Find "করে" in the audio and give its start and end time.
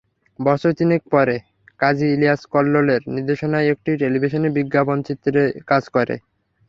5.95-6.15